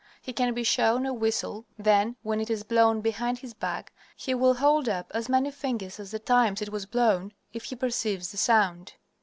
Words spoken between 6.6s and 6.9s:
was